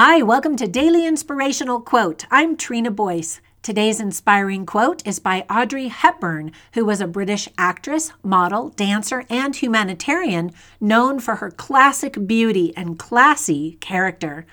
Hi, 0.00 0.22
welcome 0.22 0.54
to 0.58 0.68
Daily 0.68 1.04
Inspirational 1.04 1.80
Quote. 1.80 2.24
I'm 2.30 2.56
Trina 2.56 2.92
Boyce. 2.92 3.40
Today's 3.62 3.98
inspiring 3.98 4.64
quote 4.64 5.04
is 5.04 5.18
by 5.18 5.44
Audrey 5.50 5.88
Hepburn, 5.88 6.52
who 6.74 6.84
was 6.84 7.00
a 7.00 7.08
British 7.08 7.48
actress, 7.58 8.12
model, 8.22 8.68
dancer, 8.68 9.24
and 9.28 9.56
humanitarian 9.56 10.52
known 10.80 11.18
for 11.18 11.34
her 11.34 11.50
classic 11.50 12.28
beauty 12.28 12.72
and 12.76 12.96
classy 12.96 13.72
character. 13.80 14.46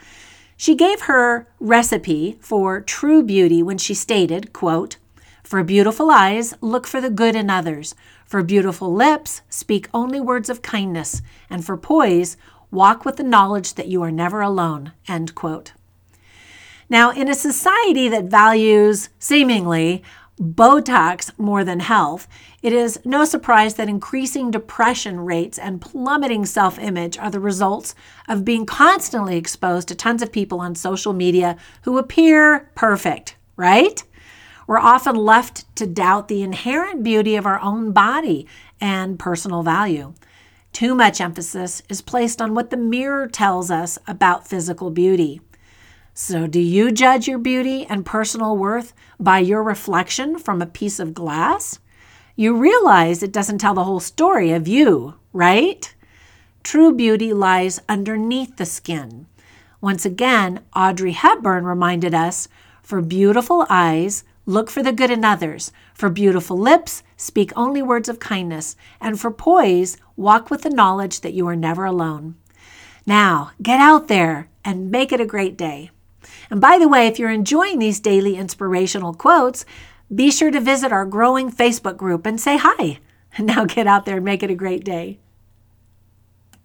She 0.58 0.74
gave 0.74 1.02
her 1.02 1.48
recipe 1.60 2.40
for 2.42 2.82
true 2.82 3.22
beauty 3.22 3.62
when 3.62 3.78
she 3.78 3.94
stated, 3.94 4.52
quote, 4.52 4.98
For 5.44 5.64
beautiful 5.64 6.10
eyes, 6.10 6.56
look 6.60 6.88
for 6.88 7.00
the 7.00 7.12
good 7.12 7.36
in 7.36 7.52
others. 7.52 7.94
For 8.26 8.42
beautiful 8.42 8.92
lips, 8.92 9.44
speak 9.48 9.90
only 9.94 10.20
words 10.20 10.50
of 10.50 10.64
kindness. 10.64 11.22
And 11.52 11.64
for 11.64 11.78
poise, 11.78 12.36
Walk 12.72 13.06
with 13.06 13.18
the 13.18 13.24
knowledge 13.24 13.76
that 13.76 13.88
you 13.88 14.02
are 14.02 14.12
never 14.12 14.42
alone. 14.42 14.94
End 15.08 15.36
quote. 15.36 15.74
Now, 16.90 17.12
in 17.12 17.30
a 17.30 17.36
society 17.36 18.08
that 18.10 18.26
values, 18.26 19.10
seemingly, 19.18 20.04
Botox 20.40 21.32
more 21.40 21.64
than 21.64 21.80
health, 21.80 22.28
it 22.62 22.74
is 22.74 23.00
no 23.06 23.24
surprise 23.24 23.76
that 23.76 23.88
increasing 23.88 24.52
depression 24.52 25.22
rates 25.22 25.58
and 25.58 25.80
plummeting 25.80 26.46
self 26.46 26.78
image 26.78 27.18
are 27.18 27.32
the 27.32 27.40
results 27.40 27.96
of 28.28 28.44
being 28.44 28.66
constantly 28.66 29.38
exposed 29.38 29.88
to 29.88 29.96
tons 29.96 30.22
of 30.22 30.34
people 30.34 30.60
on 30.60 30.76
social 30.76 31.14
media 31.14 31.56
who 31.84 31.98
appear 31.98 32.70
perfect, 32.76 33.38
right? 33.56 34.04
We're 34.68 34.80
often 34.80 35.16
left 35.16 35.74
to 35.78 35.88
doubt 35.88 36.28
the 36.28 36.42
inherent 36.42 37.04
beauty 37.04 37.36
of 37.36 37.46
our 37.46 37.60
own 37.62 37.92
body 37.92 38.46
and 38.82 39.18
personal 39.18 39.64
value. 39.64 40.14
Too 40.76 40.94
much 40.94 41.22
emphasis 41.22 41.82
is 41.88 42.02
placed 42.02 42.42
on 42.42 42.54
what 42.54 42.70
the 42.70 42.76
mirror 42.76 43.30
tells 43.30 43.72
us 43.72 43.98
about 44.08 44.46
physical 44.46 44.92
beauty. 44.92 45.40
So, 46.14 46.48
do 46.48 46.60
you 46.60 46.92
judge 46.92 47.30
your 47.30 47.38
beauty 47.38 47.86
and 47.86 48.06
personal 48.06 48.58
worth 48.58 48.92
by 49.18 49.40
your 49.40 49.64
reflection 49.64 50.38
from 50.38 50.62
a 50.62 50.66
piece 50.66 51.00
of 51.00 51.14
glass? 51.14 51.80
You 52.36 52.58
realize 52.58 53.24
it 53.24 53.32
doesn't 53.32 53.60
tell 53.60 53.74
the 53.74 53.86
whole 53.86 54.02
story 54.02 54.52
of 54.52 54.68
you, 54.68 55.14
right? 55.32 55.96
True 56.62 56.94
beauty 56.94 57.32
lies 57.32 57.80
underneath 57.88 58.58
the 58.58 58.66
skin. 58.66 59.28
Once 59.80 60.06
again, 60.06 60.60
Audrey 60.76 61.14
Hepburn 61.14 61.64
reminded 61.64 62.14
us 62.14 62.50
for 62.82 63.02
beautiful 63.02 63.66
eyes, 63.70 64.26
Look 64.46 64.70
for 64.70 64.84
the 64.84 64.92
good 64.92 65.10
in 65.10 65.26
others. 65.26 65.72
For 65.94 66.10
beautiful 66.10 66.58
lips, 66.58 67.02
speak 67.18 67.52
only 67.56 67.82
words 67.82 68.08
of 68.08 68.20
kindness. 68.20 68.76
And 69.02 69.20
for 69.20 69.32
poise, 69.32 69.98
walk 70.16 70.52
with 70.52 70.62
the 70.62 70.70
knowledge 70.70 71.22
that 71.22 71.34
you 71.34 71.48
are 71.48 71.56
never 71.56 71.86
alone. 71.86 72.36
Now, 73.08 73.52
get 73.62 73.80
out 73.80 74.08
there 74.08 74.50
and 74.64 74.92
make 74.92 75.12
it 75.12 75.20
a 75.20 75.26
great 75.26 75.58
day. 75.58 75.92
And 76.50 76.62
by 76.62 76.78
the 76.78 76.88
way, 76.88 77.08
if 77.08 77.18
you're 77.18 77.32
enjoying 77.32 77.80
these 77.80 78.00
daily 78.00 78.36
inspirational 78.36 79.14
quotes, 79.14 79.66
be 80.14 80.30
sure 80.30 80.52
to 80.52 80.60
visit 80.60 80.92
our 80.92 81.06
growing 81.06 81.52
Facebook 81.52 81.98
group 81.98 82.26
and 82.26 82.40
say 82.40 82.58
hi. 82.58 83.00
Now 83.38 83.66
get 83.66 83.86
out 83.86 84.06
there 84.06 84.16
and 84.16 84.26
make 84.26 84.44
it 84.44 84.50
a 84.50 84.56
great 84.56 84.86
day. 84.86 85.20